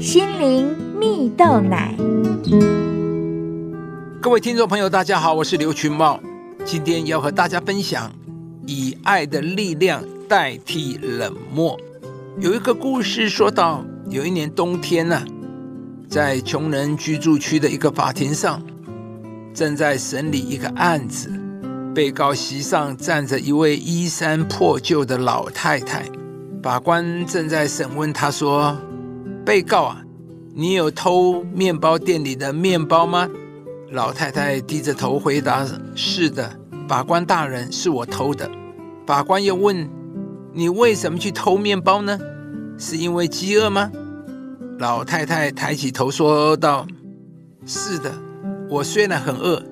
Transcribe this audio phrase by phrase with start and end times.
[0.00, 1.94] 心灵蜜豆奶。
[4.18, 6.18] 各位听众朋友，大家好，我是刘群茂，
[6.64, 8.10] 今天要和大家分享
[8.64, 11.78] 以爱的力量代替冷漠。
[12.38, 15.22] 有一个故事说到，有一年冬天呢、
[16.08, 18.62] 在穷人居住区的一个法庭上，
[19.52, 21.30] 正在审理一个案子，
[21.94, 26.06] 被告席上站着一位衣衫破旧的老太太。
[26.62, 28.74] 法官正在审问她说
[29.44, 30.02] ：“被告啊，
[30.54, 33.28] 你有偷面包店里的面包吗？”
[33.90, 35.66] 老太太低着头回答
[35.96, 36.48] ：“是的，
[36.88, 38.48] 法官大人，是我偷的。”
[39.06, 39.88] 法官又问
[40.54, 42.18] ：“你为什么去偷面包呢？
[42.78, 43.90] 是因为饥饿吗？”
[44.78, 46.86] 老太太抬起头说道
[47.66, 48.12] ：“是的，
[48.68, 49.62] 我虽然很饿，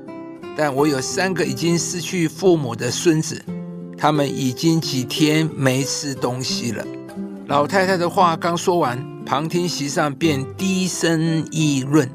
[0.57, 3.41] 但我有三个已经失去父母的孙子，
[3.97, 6.85] 他们已经几天没吃东西了。”
[7.47, 12.09] 老太太的话刚说完，旁听席上便低声议论。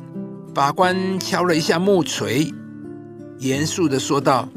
[0.55, 2.51] 法官敲了一下木锤，
[3.38, 4.49] 严肃的说道：“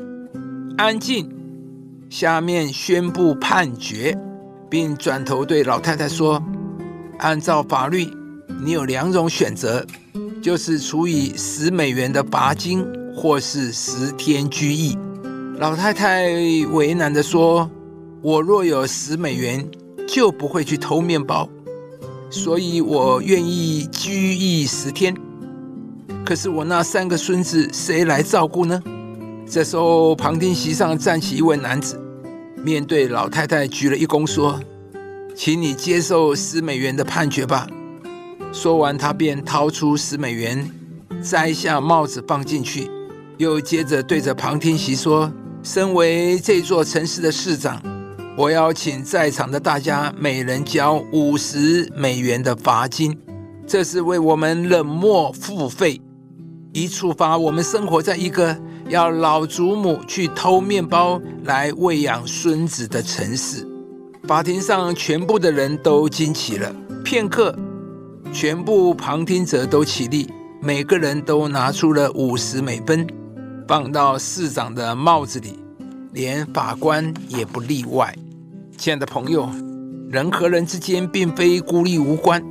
[0.79, 1.31] 安静，
[2.09, 4.19] 下面宣布判决。”
[4.71, 6.43] 并转头对老太太说
[7.21, 8.09] ：“按照法律，
[8.65, 9.85] 你有两种选择，
[10.43, 12.83] 就是处以十美元的罚金，
[13.15, 14.97] 或是十天拘役。”
[15.61, 16.31] 老太太
[16.73, 17.71] 为难的说
[18.25, 19.69] ：“我若有十美元，
[20.09, 21.47] 就不会去偷面包，
[22.31, 25.15] 所以我愿意拘役十天。”
[26.25, 28.83] 可是我那三个孙子谁来照顾呢？
[29.49, 32.01] 这时候，旁听席上站起一位男子，
[32.65, 34.59] 面对老太太鞠了一躬，说
[35.37, 37.69] ：“请你接受十美元的判决吧。”
[38.53, 40.69] 说完，他便掏出十美元，
[41.23, 42.91] 摘下帽子放进去，
[43.39, 45.33] 又接着对着旁听席说
[45.63, 47.81] ：“身为这座城市的市长，
[48.37, 53.19] 我要请在场的大家每人交五十美元的罚金，
[53.67, 55.99] 这是为我们冷漠付费。”
[56.75, 58.55] 以处罚我们生活在一个
[58.91, 63.67] 要老祖母去偷面包来喂养孙子的城市。
[64.25, 66.71] 法庭上全部的人都惊奇了。
[67.03, 67.59] 片刻，
[68.35, 73.07] 全部旁听者都起立，每个人都拿出了五十美分，
[73.67, 75.59] 放到市长的帽子里，
[76.13, 78.15] 连法官也不例外。
[78.77, 79.49] 亲爱的朋友，
[80.11, 82.43] 人和人之间并非孤立无关。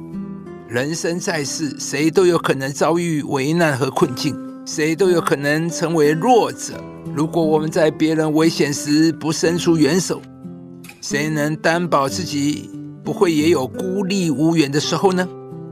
[0.67, 4.35] 人生在世，谁都有可能遭遇危难和困境，
[4.65, 6.73] 谁都有可能成为弱者。
[7.13, 10.19] 如果我们在别人危险时不伸出援手，
[10.99, 12.71] 谁能担保自己
[13.03, 15.27] 不会也有孤立无援的时候呢？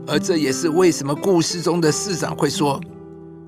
[0.06, 2.80] 而这也是为什么故事中的市长会说，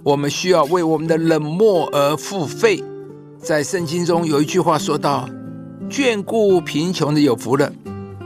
[0.03, 2.83] 我们需要为我们的冷漠而付费。
[3.39, 5.29] 在圣经中有一句话说道
[5.91, 7.73] ：“眷顾贫穷的有福了，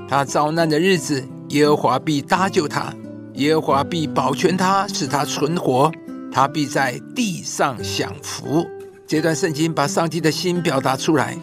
[0.08, 2.94] 他遭难的日子，耶和华必搭救他。”
[3.34, 5.90] 耶和华必保全他，使他存活，
[6.30, 8.66] 他必在地上享福。
[9.06, 11.38] 这段圣经把上帝的心表达出来，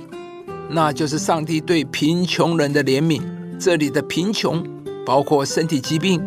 [0.70, 3.22] 那就是上帝对贫穷人的怜悯。
[3.58, 4.64] 这里的贫穷
[5.06, 6.22] 包括身体疾病、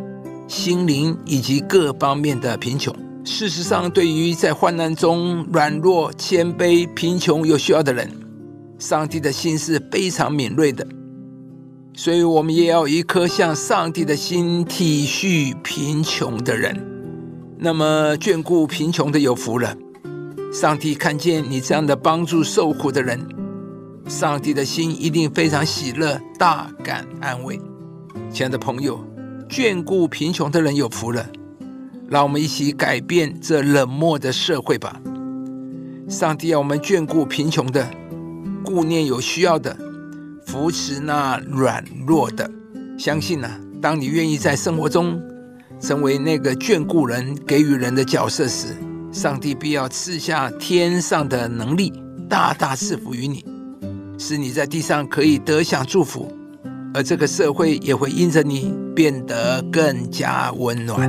[0.49, 2.93] 心灵以及各方面的贫穷。
[3.25, 8.11] 事实上，对于在患难中软弱、谦卑、贫穷有需要的人，
[8.81, 10.85] 上帝的心是非常敏锐的。
[11.93, 16.75] 所以，我们也要一颗向上帝的心，体恤贫穷的人。
[17.59, 19.77] 那么，眷顾贫穷的有福了。
[20.51, 23.21] 上帝看见你这样的帮助受苦的人，
[24.09, 27.61] 上帝的心一定非常喜乐，大感安慰。
[28.33, 29.05] 亲爱的朋友，
[29.49, 31.27] 眷顾贫穷的人有福了。
[32.09, 35.01] 让我们一起改变这冷漠的社会吧。
[36.09, 37.89] 上帝要我们眷顾贫穷的，
[38.71, 39.77] 顾念有需要的。
[40.47, 42.49] 扶持那软弱的，
[42.97, 45.21] 相信呢、啊，当你愿意在生活中
[45.81, 48.69] 成为那个眷顾人、给予人的角色时，
[49.13, 51.93] 上帝必要赐下天上的能力，
[52.29, 53.45] 大大赐福于你，
[54.19, 56.33] 使你在地上可以得享祝福，
[56.95, 61.09] 而这个社会也会因着你变得更加温暖。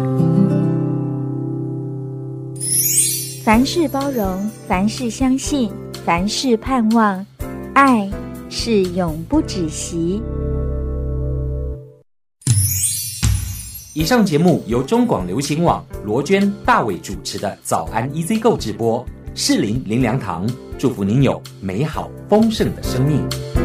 [3.43, 5.71] 凡事包容，凡事相信，
[6.05, 7.25] 凡事盼望，
[7.73, 8.09] 爱。
[8.53, 10.21] 是永不止息。
[13.94, 20.45] 以上节目由中广流行网罗娟、大伟主持的《早安 EZ 购》直播，适林林良堂
[20.77, 23.60] 祝福您有美好丰盛的生命。